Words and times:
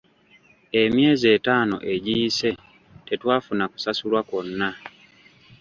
Emyezi 0.81 1.25
etaano 1.35 1.77
egiyise, 1.93 2.49
tetwafuna 3.07 3.65
kusasulwa 3.71 4.21
kwonna. 4.29 4.69